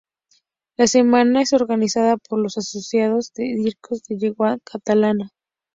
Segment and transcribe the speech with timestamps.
[0.77, 5.33] La Semana es organizada por la Associació d’Editors en Llengua Catalana.